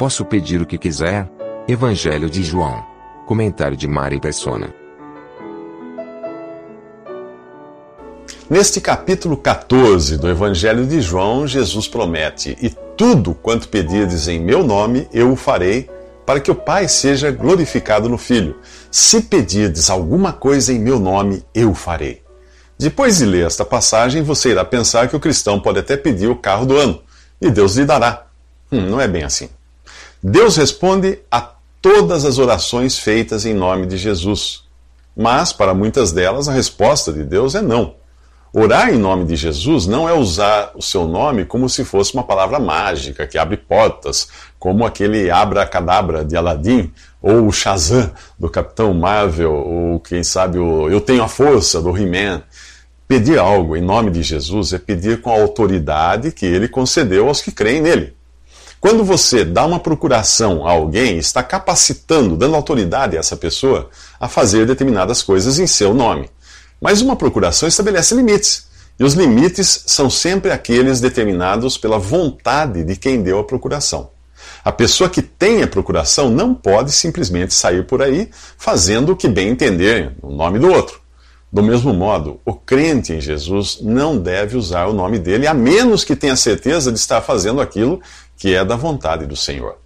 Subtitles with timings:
[0.00, 1.28] Posso pedir o que quiser?
[1.68, 2.82] Evangelho de João.
[3.26, 4.72] Comentário de Mari Persona.
[8.48, 14.64] Neste capítulo 14 do Evangelho de João, Jesus promete: E tudo quanto pedirdes em meu
[14.64, 15.90] nome, eu o farei,
[16.24, 18.56] para que o Pai seja glorificado no Filho.
[18.90, 22.22] Se pedirdes alguma coisa em meu nome, eu o farei.
[22.78, 26.36] Depois de ler esta passagem, você irá pensar que o cristão pode até pedir o
[26.36, 27.02] carro do ano,
[27.38, 28.24] e Deus lhe dará.
[28.72, 29.50] Hum, não é bem assim.
[30.22, 31.40] Deus responde a
[31.80, 34.64] todas as orações feitas em nome de Jesus.
[35.16, 37.94] Mas, para muitas delas, a resposta de Deus é não.
[38.52, 42.24] Orar em nome de Jesus não é usar o seu nome como se fosse uma
[42.24, 48.92] palavra mágica que abre portas, como aquele abra-cadabra de Aladim, ou o Shazam do Capitão
[48.92, 52.42] Marvel, ou quem sabe o Eu Tenho a Força do He-Man.
[53.06, 57.40] Pedir algo em nome de Jesus é pedir com a autoridade que ele concedeu aos
[57.40, 58.19] que creem nele.
[58.80, 64.26] Quando você dá uma procuração a alguém, está capacitando, dando autoridade a essa pessoa a
[64.26, 66.30] fazer determinadas coisas em seu nome.
[66.80, 68.70] Mas uma procuração estabelece limites.
[68.98, 74.10] E os limites são sempre aqueles determinados pela vontade de quem deu a procuração.
[74.64, 79.28] A pessoa que tem a procuração não pode simplesmente sair por aí fazendo o que
[79.28, 81.00] bem entender no nome do outro.
[81.52, 86.04] Do mesmo modo, o crente em Jesus não deve usar o nome dele, a menos
[86.04, 88.00] que tenha certeza de estar fazendo aquilo
[88.40, 89.76] que é da vontade do Senhor.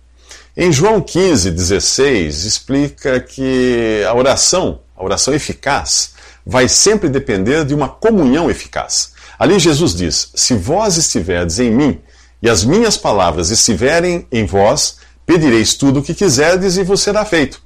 [0.56, 6.12] Em João 15, 16, explica que a oração, a oração eficaz,
[6.46, 9.12] vai sempre depender de uma comunhão eficaz.
[9.36, 12.00] Ali Jesus diz: Se vós estiverdes em mim
[12.40, 17.24] e as minhas palavras estiverem em vós, pedireis tudo o que quiserdes e vos será
[17.24, 17.60] feito.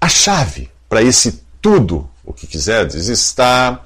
[0.00, 3.84] A chave para esse tudo o que quiserdes está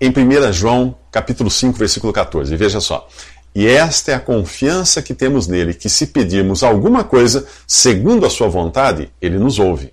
[0.00, 2.54] em 1 João, capítulo 5, versículo 14.
[2.56, 3.08] Veja só.
[3.54, 8.30] E esta é a confiança que temos nele, que se pedirmos alguma coisa segundo a
[8.30, 9.92] sua vontade, ele nos ouve.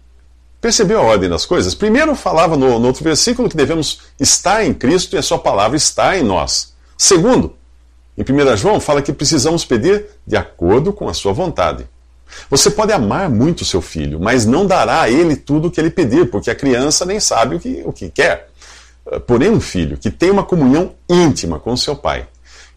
[0.60, 1.76] Percebeu a ordem das coisas?
[1.76, 5.78] Primeiro falava no, no, outro versículo que devemos estar em Cristo e a sua palavra
[5.78, 6.74] está em nós.
[6.98, 7.56] Segundo,
[8.18, 11.88] em 1 João fala que precisamos pedir de acordo com a sua vontade.
[12.50, 15.90] Você pode amar muito seu filho, mas não dará a ele tudo o que ele
[15.90, 18.50] pedir, porque a criança nem sabe o que, o que quer.
[19.26, 22.28] Porém, um filho que tem uma comunhão íntima com seu pai,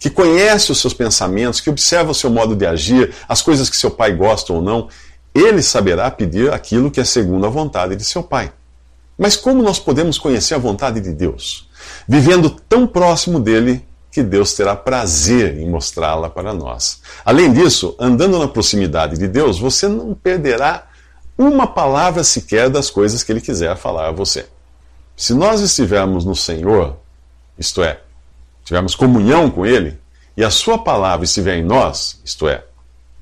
[0.04, 3.76] que conhece os seus pensamentos, que observa o seu modo de agir, as coisas que
[3.76, 4.90] seu pai gosta ou não,
[5.34, 8.52] ele saberá pedir aquilo que é segundo a vontade de seu Pai.
[9.16, 11.70] Mas como nós podemos conhecer a vontade de Deus?
[12.06, 13.82] Vivendo tão próximo dele
[14.12, 17.00] que Deus terá prazer em mostrá-la para nós.
[17.24, 20.86] Além disso, andando na proximidade de Deus, você não perderá
[21.38, 24.44] uma palavra sequer das coisas que ele quiser falar a você.
[25.16, 26.98] Se nós estivermos no Senhor,
[27.58, 28.00] isto é,
[28.64, 29.98] tivermos comunhão com Ele,
[30.36, 32.64] e a Sua palavra estiver em nós, isto é,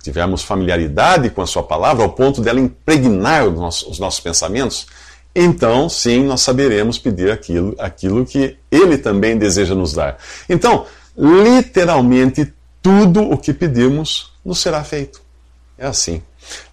[0.02, 4.86] tivermos familiaridade com a Sua palavra, ao ponto dela impregnar os nossos, os nossos pensamentos,
[5.34, 10.18] então sim nós saberemos pedir aquilo, aquilo que Ele também deseja nos dar.
[10.48, 10.86] Então,
[11.16, 15.22] literalmente, tudo o que pedimos nos será feito.
[15.78, 16.22] É assim.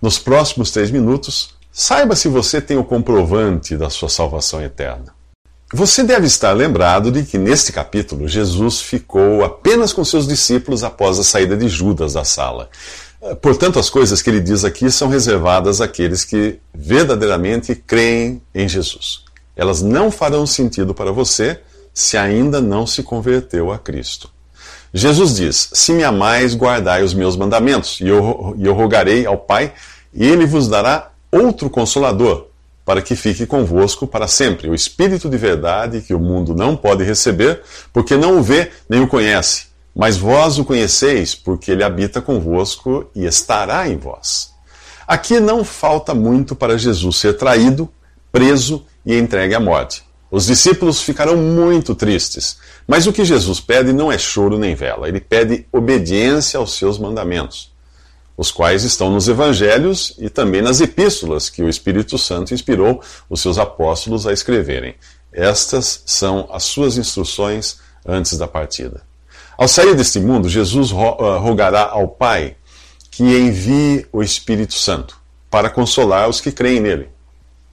[0.02, 5.19] Nos próximos três minutos, saiba se você tem o comprovante da sua salvação eterna.
[5.72, 11.20] Você deve estar lembrado de que neste capítulo Jesus ficou apenas com seus discípulos após
[11.20, 12.70] a saída de Judas da sala.
[13.40, 19.24] Portanto, as coisas que ele diz aqui são reservadas àqueles que verdadeiramente creem em Jesus.
[19.56, 21.60] Elas não farão sentido para você
[21.94, 24.32] se ainda não se converteu a Cristo.
[24.92, 29.74] Jesus diz: Se me amais, guardai os meus mandamentos, e eu, eu rogarei ao Pai,
[30.12, 32.49] e ele vos dará outro consolador,
[32.90, 37.04] para que fique convosco para sempre, o Espírito de verdade que o mundo não pode
[37.04, 37.62] receber,
[37.94, 39.70] porque não o vê nem o conhece
[40.00, 44.54] mas vós o conheceis, porque ele habita convosco e estará em vós.
[45.06, 47.90] Aqui não falta muito para Jesus ser traído,
[48.32, 50.02] preso e entregue à morte.
[50.32, 52.58] Os discípulos ficarão muito tristes,
[52.88, 56.98] mas o que Jesus pede não é choro nem vela, ele pede obediência aos seus
[56.98, 57.69] mandamentos,
[58.40, 63.42] os quais estão nos evangelhos e também nas epístolas que o Espírito Santo inspirou os
[63.42, 64.96] seus apóstolos a escreverem.
[65.30, 69.02] Estas são as suas instruções antes da partida.
[69.58, 72.56] Ao sair deste mundo, Jesus ah, rogará ao Pai
[73.12, 75.20] que envie o Espírito Santo
[75.52, 77.10] para consolar os que creem nele.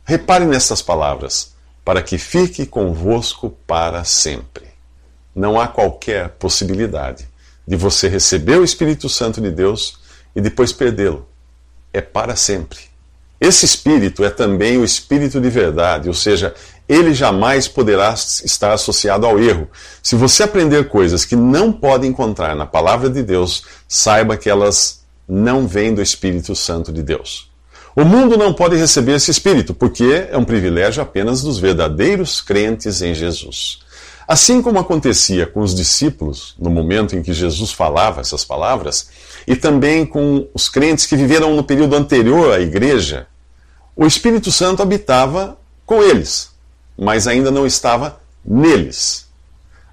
[0.04, 1.54] Repare nessas palavras:
[1.84, 4.66] para que fique convosco para sempre.
[5.32, 7.28] Não há qualquer possibilidade
[7.64, 10.04] de você receber o Espírito Santo de Deus
[10.36, 11.26] e depois perdê-lo.
[11.92, 12.78] É para sempre.
[13.40, 16.54] Esse Espírito é também o Espírito de verdade, ou seja,
[16.88, 19.68] ele jamais poderá estar associado ao erro.
[20.02, 25.00] Se você aprender coisas que não pode encontrar na palavra de Deus, saiba que elas
[25.28, 27.50] não vêm do Espírito Santo de Deus.
[27.94, 33.00] O mundo não pode receber esse Espírito, porque é um privilégio apenas dos verdadeiros crentes
[33.00, 33.80] em Jesus.
[34.28, 39.08] Assim como acontecia com os discípulos no momento em que Jesus falava essas palavras,
[39.46, 43.26] e também com os crentes que viveram no período anterior à igreja,
[43.94, 46.56] o Espírito Santo habitava com eles
[46.96, 49.26] mas ainda não estava neles.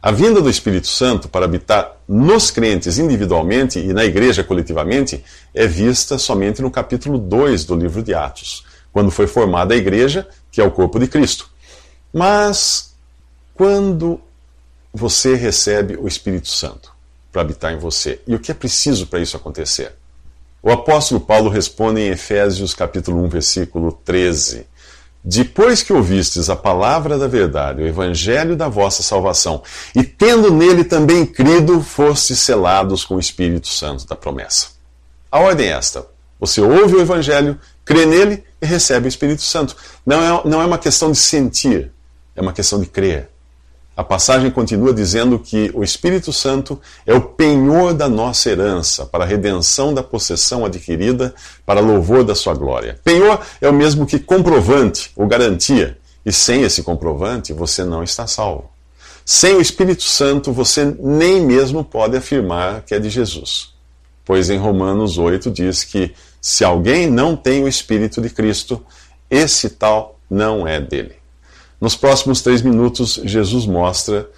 [0.01, 5.23] A vinda do Espírito Santo para habitar nos crentes individualmente e na igreja coletivamente
[5.53, 10.27] é vista somente no capítulo 2 do livro de Atos, quando foi formada a igreja,
[10.51, 11.49] que é o corpo de Cristo.
[12.11, 12.93] Mas
[13.53, 14.19] quando
[14.93, 16.92] você recebe o Espírito Santo
[17.33, 19.91] para habitar em você, e o que é preciso para isso acontecer?
[20.61, 24.67] O apóstolo Paulo responde em Efésios capítulo 1, versículo 13
[25.23, 29.63] depois que ouvistes a palavra da verdade, o evangelho da vossa salvação,
[29.95, 34.67] e tendo nele também crido, fostes selados com o Espírito Santo da promessa.
[35.31, 36.05] A ordem é esta:
[36.37, 39.77] você ouve o evangelho, crê nele e recebe o Espírito Santo.
[40.05, 41.89] Não é, não é uma questão de sentir,
[42.35, 43.29] é uma questão de crer.
[43.95, 49.23] A passagem continua dizendo que o Espírito Santo é o penhor da nossa herança, para
[49.23, 52.99] a redenção da possessão adquirida, para louvor da sua glória.
[53.03, 58.25] Penhor é o mesmo que comprovante ou garantia, e sem esse comprovante você não está
[58.25, 58.71] salvo.
[59.23, 63.73] Sem o Espírito Santo você nem mesmo pode afirmar que é de Jesus.
[64.25, 68.83] Pois em Romanos 8 diz que se alguém não tem o Espírito de Cristo,
[69.29, 71.22] esse tal não é dele.
[71.83, 74.29] Nos próximos três minutos, Jesus mostra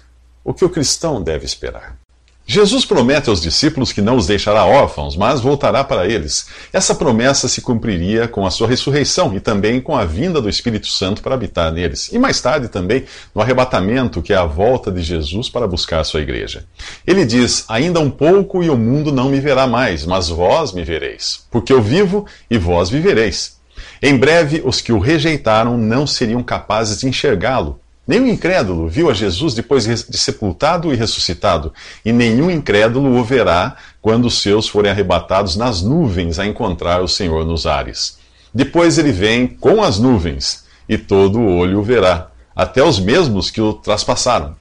[0.42, 1.96] o que o cristão deve esperar.
[2.44, 6.48] Jesus promete aos discípulos que não os deixará órfãos, mas voltará para eles.
[6.72, 10.88] Essa promessa se cumpriria com a sua ressurreição e também com a vinda do Espírito
[10.88, 12.10] Santo para habitar neles.
[12.12, 16.04] E mais tarde também no arrebatamento, que é a volta de Jesus para buscar a
[16.04, 16.64] sua igreja.
[17.06, 20.82] Ele diz: Ainda um pouco e o mundo não me verá mais, mas vós me
[20.82, 23.55] vereis, porque eu vivo e vós vivereis.
[24.02, 27.80] Em breve, os que o rejeitaram não seriam capazes de enxergá-lo.
[28.06, 31.72] Nenhum incrédulo viu a Jesus depois de sepultado e ressuscitado,
[32.04, 37.08] e nenhum incrédulo o verá quando os seus forem arrebatados nas nuvens a encontrar o
[37.08, 38.18] Senhor nos ares.
[38.54, 43.50] Depois ele vem com as nuvens, e todo o olho o verá, até os mesmos
[43.50, 44.54] que o traspassaram.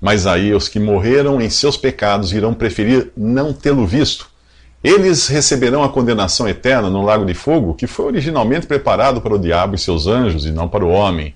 [0.00, 4.26] Mas aí os que morreram em seus pecados irão preferir não tê-lo visto
[4.82, 9.38] eles receberão a condenação eterna no lago de fogo, que foi originalmente preparado para o
[9.38, 11.34] diabo e seus anjos e não para o homem.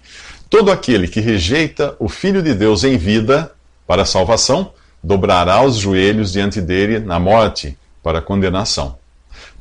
[0.49, 3.53] Todo aquele que rejeita o Filho de Deus em vida
[3.87, 4.73] para a salvação,
[5.03, 8.99] dobrará os joelhos diante dele na morte para a condenação.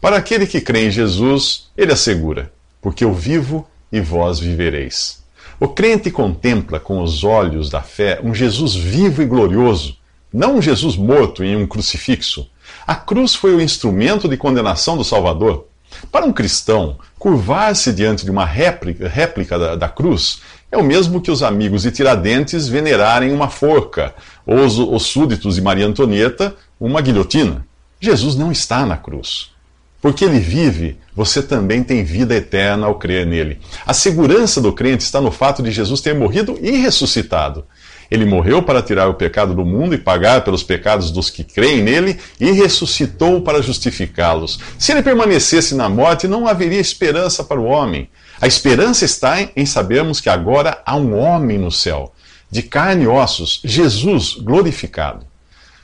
[0.01, 2.51] Para aquele que crê em Jesus, ele assegura:
[2.81, 5.23] porque eu vivo e vós vivereis.
[5.59, 9.97] O crente contempla com os olhos da fé um Jesus vivo e glorioso,
[10.31, 12.49] não um Jesus morto em um crucifixo
[12.85, 15.67] a cruz foi o instrumento de condenação do Salvador.
[16.11, 21.19] Para um cristão, curvar-se diante de uma réplica, réplica da, da, cruz é o mesmo
[21.19, 24.13] que os amigos de Tiradentes venerarem uma forca,
[24.45, 27.65] ou os, os súditos de Maria Antonieta uma guilhotina.
[27.99, 29.51] Jesus não está na cruz.
[30.01, 33.59] Porque ele vive, você também tem vida eterna ao crer nele.
[33.85, 37.65] A segurança do crente está no fato de Jesus ter morrido e ressuscitado.
[38.09, 41.83] Ele morreu para tirar o pecado do mundo e pagar pelos pecados dos que creem
[41.83, 44.59] nele, e ressuscitou para justificá-los.
[44.79, 48.09] Se ele permanecesse na morte, não haveria esperança para o homem.
[48.41, 52.13] A esperança está em sabermos que agora há um homem no céu,
[52.49, 55.27] de carne e ossos, Jesus glorificado.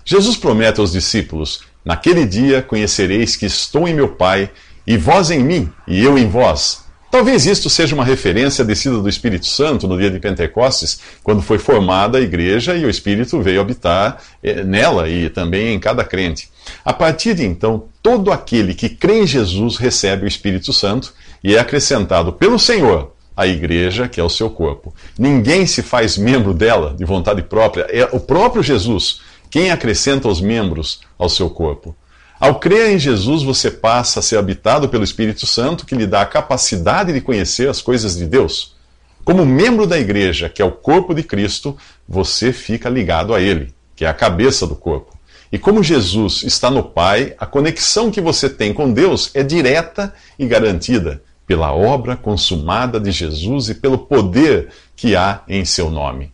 [0.03, 4.49] Jesus promete aos discípulos: Naquele dia conhecereis que estou em meu Pai,
[4.87, 8.97] e vós em mim, e eu em vós Talvez isto seja uma referência à descida
[8.97, 13.41] do Espírito Santo no dia de Pentecostes, quando foi formada a igreja e o Espírito
[13.41, 16.49] veio habitar eh, nela e também em cada crente.
[16.83, 21.55] A partir de então, todo aquele que crê em Jesus recebe o Espírito Santo e
[21.55, 24.93] é acrescentado pelo Senhor à igreja, que é o seu corpo.
[25.17, 29.21] Ninguém se faz membro dela de vontade própria, é o próprio Jesus
[29.55, 31.95] quem acrescenta os membros ao seu corpo.
[32.37, 36.23] Ao crer em Jesus, você passa a ser habitado pelo Espírito Santo, que lhe dá
[36.23, 38.75] a capacidade de conhecer as coisas de Deus.
[39.23, 43.73] Como membro da igreja, que é o corpo de Cristo, você fica ligado a Ele,
[43.95, 45.17] que é a cabeça do corpo.
[45.49, 50.13] E como Jesus está no Pai, a conexão que você tem com Deus é direta
[50.37, 56.33] e garantida pela obra consumada de Jesus e pelo poder que há em seu nome.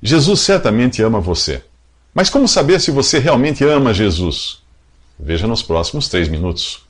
[0.00, 1.60] Jesus certamente ama você.
[2.14, 4.62] Mas como saber se você realmente ama Jesus?
[5.18, 6.84] Veja nos próximos três minutos.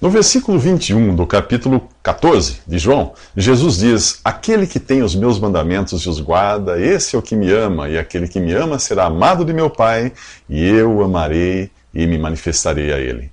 [0.00, 5.38] No versículo 21 do capítulo 14 de João, Jesus diz: Aquele que tem os meus
[5.38, 8.80] mandamentos e os guarda, esse é o que me ama, e aquele que me ama
[8.80, 10.12] será amado de meu Pai,
[10.48, 13.30] e eu o amarei e me manifestarei a ele.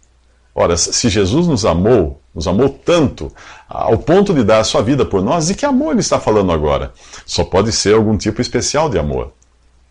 [0.53, 3.31] Ora, se Jesus nos amou, nos amou tanto,
[3.67, 6.51] ao ponto de dar a sua vida por nós, de que amor ele está falando
[6.51, 6.91] agora?
[7.25, 9.36] Só pode ser algum tipo especial de amor.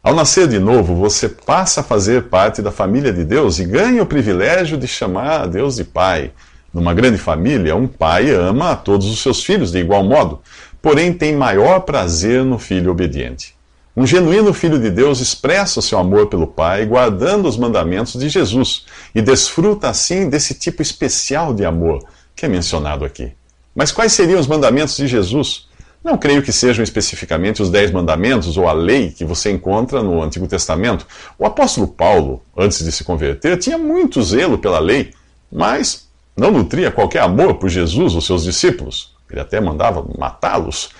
[0.06, 4.00] Ao nascer de novo, você passa a fazer parte da família de Deus e ganha
[4.00, 6.30] o privilégio de chamar a Deus de Pai.
[6.72, 10.40] Numa grande família, um pai ama a todos os seus filhos de igual modo,
[10.80, 13.56] porém tem maior prazer no filho obediente.
[13.96, 18.28] Um genuíno filho de Deus expressa o seu amor pelo Pai, guardando os mandamentos de
[18.28, 22.00] Jesus, e desfruta assim desse tipo especial de amor
[22.36, 23.32] que é mencionado aqui.
[23.74, 25.65] Mas quais seriam os mandamentos de Jesus?
[26.06, 30.22] Não creio que sejam especificamente os Dez Mandamentos ou a lei que você encontra no
[30.22, 31.04] Antigo Testamento.
[31.36, 35.12] O apóstolo Paulo, antes de se converter, tinha muito zelo pela lei,
[35.50, 39.16] mas não nutria qualquer amor por Jesus ou seus discípulos.
[39.28, 40.90] Ele até mandava matá-los.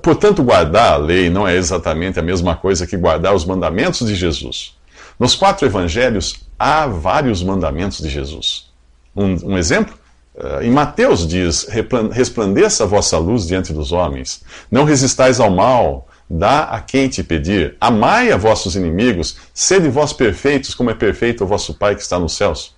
[0.00, 4.14] Portanto, guardar a lei não é exatamente a mesma coisa que guardar os mandamentos de
[4.14, 4.76] Jesus.
[5.18, 8.70] Nos quatro evangelhos há vários mandamentos de Jesus.
[9.16, 9.98] Um, um exemplo?
[10.36, 11.66] Eh, em Mateus diz:
[12.12, 17.22] Resplandeça a vossa luz diante dos homens, não resistais ao mal, dá a quem te
[17.22, 22.02] pedir, amai a vossos inimigos, sede vós perfeitos, como é perfeito o vosso Pai que
[22.02, 22.74] está nos céus.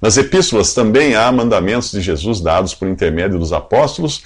[0.00, 4.22] Nas epístolas também há mandamentos de Jesus dados por intermédio dos apóstolos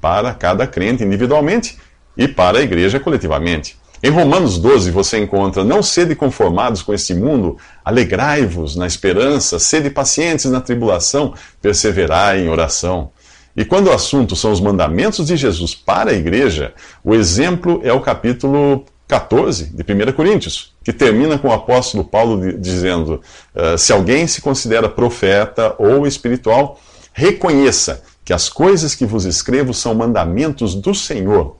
[0.00, 1.78] para cada crente individualmente
[2.16, 3.76] e para a igreja coletivamente.
[4.06, 9.90] Em Romanos 12 você encontra: Não sede conformados com este mundo, alegrai-vos na esperança, sede
[9.90, 13.10] pacientes na tribulação, perseverai em oração.
[13.56, 16.72] E quando o assunto são os mandamentos de Jesus para a igreja,
[17.02, 22.56] o exemplo é o capítulo 14 de 1 Coríntios, que termina com o apóstolo Paulo
[22.60, 23.20] dizendo:
[23.56, 26.78] uh, Se alguém se considera profeta ou espiritual,
[27.12, 31.56] reconheça que as coisas que vos escrevo são mandamentos do Senhor.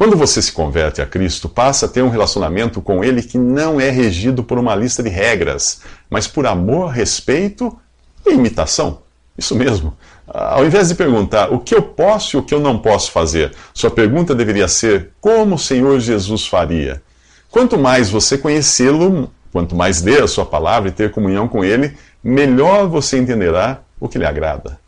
[0.00, 3.78] Quando você se converte a Cristo, passa a ter um relacionamento com Ele que não
[3.78, 7.78] é regido por uma lista de regras, mas por amor, respeito
[8.26, 9.02] e imitação.
[9.36, 9.94] Isso mesmo.
[10.26, 13.52] Ao invés de perguntar o que eu posso e o que eu não posso fazer,
[13.74, 17.02] sua pergunta deveria ser como o Senhor Jesus faria.
[17.50, 21.94] Quanto mais você conhecê-lo, quanto mais ler a sua palavra e ter comunhão com ele,
[22.24, 24.80] melhor você entenderá o que lhe agrada.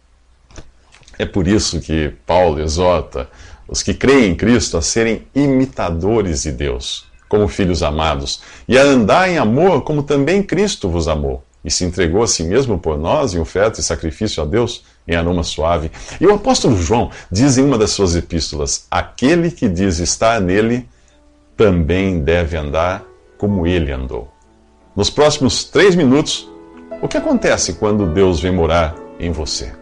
[1.19, 3.28] É por isso que Paulo exorta
[3.69, 8.83] os que creem em Cristo a serem imitadores de Deus, como filhos amados, e a
[8.83, 12.99] andar em amor como também Cristo vos amou e se entregou a si mesmo por
[12.99, 15.90] nós em oferta e sacrifício a Deus em aroma suave.
[16.21, 20.88] E o apóstolo João diz em uma das suas epístolas: aquele que diz estar nele
[21.57, 23.04] também deve andar
[23.38, 24.31] como ele andou.
[24.95, 26.49] Nos próximos três minutos,
[27.00, 29.81] o que acontece quando Deus vem morar em você?